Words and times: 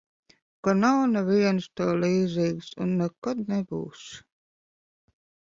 Ka 0.67 0.71
nav 0.77 1.01
nevienas 1.11 1.67
tev 1.81 1.91
līdzīgas 2.05 2.71
un 2.87 2.97
nekad 3.03 3.45
nebūs. 3.53 4.11